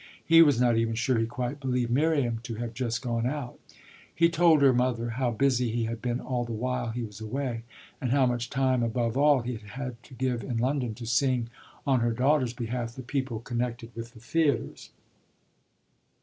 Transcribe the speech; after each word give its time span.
He 0.25 0.41
was 0.41 0.59
not 0.59 0.77
even 0.77 0.95
sure 0.95 1.19
he 1.19 1.27
quite 1.27 1.59
believed 1.59 1.91
Miriam 1.91 2.39
to 2.41 2.55
have 2.55 2.73
just 2.73 3.03
gone 3.03 3.27
out. 3.27 3.59
He 4.15 4.29
told 4.29 4.63
her 4.63 4.73
mother 4.73 5.11
how 5.11 5.29
busy 5.29 5.69
he 5.69 5.83
had 5.83 6.01
been 6.01 6.19
all 6.19 6.43
the 6.43 6.53
while 6.53 6.89
he 6.89 7.03
was 7.03 7.21
away 7.21 7.61
and 8.01 8.09
how 8.09 8.25
much 8.25 8.49
time 8.49 8.81
above 8.81 9.15
all 9.15 9.41
he 9.41 9.51
had 9.51 9.69
had 9.69 10.01
to 10.01 10.15
give 10.15 10.41
in 10.43 10.57
London 10.57 10.95
to 10.95 11.05
seeing 11.05 11.51
on 11.85 11.99
her 11.99 12.13
daughter's 12.13 12.53
behalf 12.53 12.95
the 12.95 13.03
people 13.03 13.41
connected 13.41 13.91
with 13.93 14.15
the 14.15 14.19
theatres. 14.19 14.89